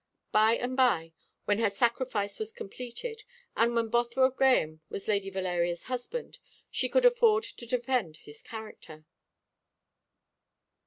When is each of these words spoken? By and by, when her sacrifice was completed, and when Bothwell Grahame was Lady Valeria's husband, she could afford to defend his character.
By 0.31 0.55
and 0.55 0.75
by, 0.75 1.13
when 1.45 1.59
her 1.59 1.69
sacrifice 1.69 2.39
was 2.39 2.51
completed, 2.51 3.21
and 3.55 3.75
when 3.75 3.89
Bothwell 3.89 4.31
Grahame 4.31 4.79
was 4.89 5.07
Lady 5.07 5.29
Valeria's 5.29 5.83
husband, 5.83 6.39
she 6.71 6.89
could 6.89 7.05
afford 7.05 7.43
to 7.43 7.67
defend 7.67 8.17
his 8.17 8.41
character. 8.41 9.05